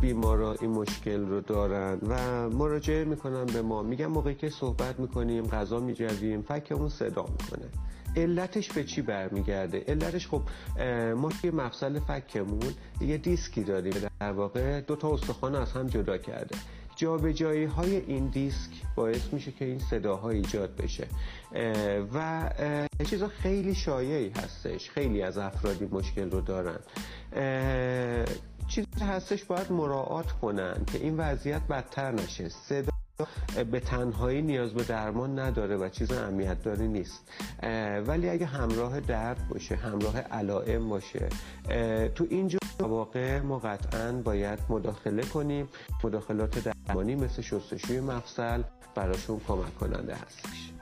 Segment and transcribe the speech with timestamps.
[0.00, 3.82] بیمارا این مشکل رو دارن و مراجعه می‌کنن به ما.
[3.82, 7.68] میگن موقعی که صحبت می‌کنیم غذا میجویم فکمون صدا می‌کنه.
[8.16, 10.42] علتش به چی برمیگرده؟ علتش خب
[11.14, 13.92] ما توی مفصل فکمون یه دیسکی داریم.
[14.20, 16.56] در واقع دو تا استخوان از هم جدا کرده.
[16.96, 21.06] جابجایی های این دیسک باعث میشه که این صداها ایجاد بشه.
[22.14, 22.50] و
[23.04, 24.90] چیزا خیلی شایعی هستش.
[24.90, 26.78] خیلی از افرادی مشکل رو دارن.
[28.70, 32.48] چیزی هستش باید مراعات کنن که این وضعیت بدتر نشه.
[32.48, 32.90] صدا
[33.70, 37.32] به تنهایی نیاز به درمان نداره و چیز اهمیت داری نیست
[38.06, 41.28] ولی اگه همراه درد باشه همراه علائم باشه
[42.14, 45.68] تو اینجور واقع ما قطعا باید مداخله کنیم.
[46.04, 48.62] مداخلات درمانی مثل شستشوی مفصل
[48.94, 50.72] براشون کمک کننده هستش.